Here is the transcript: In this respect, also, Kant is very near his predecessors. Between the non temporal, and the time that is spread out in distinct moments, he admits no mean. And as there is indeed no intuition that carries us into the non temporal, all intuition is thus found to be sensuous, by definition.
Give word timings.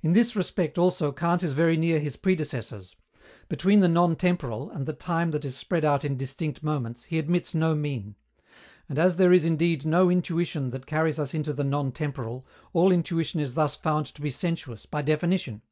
In 0.00 0.12
this 0.12 0.36
respect, 0.36 0.78
also, 0.78 1.10
Kant 1.10 1.42
is 1.42 1.54
very 1.54 1.76
near 1.76 1.98
his 1.98 2.16
predecessors. 2.16 2.94
Between 3.48 3.80
the 3.80 3.88
non 3.88 4.14
temporal, 4.14 4.70
and 4.70 4.86
the 4.86 4.92
time 4.92 5.32
that 5.32 5.44
is 5.44 5.56
spread 5.56 5.84
out 5.84 6.04
in 6.04 6.16
distinct 6.16 6.62
moments, 6.62 7.02
he 7.02 7.18
admits 7.18 7.52
no 7.52 7.74
mean. 7.74 8.14
And 8.88 8.96
as 8.96 9.16
there 9.16 9.32
is 9.32 9.44
indeed 9.44 9.84
no 9.84 10.08
intuition 10.08 10.70
that 10.70 10.86
carries 10.86 11.18
us 11.18 11.34
into 11.34 11.52
the 11.52 11.64
non 11.64 11.90
temporal, 11.90 12.46
all 12.72 12.92
intuition 12.92 13.40
is 13.40 13.54
thus 13.54 13.74
found 13.74 14.06
to 14.14 14.22
be 14.22 14.30
sensuous, 14.30 14.86
by 14.86 15.02
definition. 15.02 15.62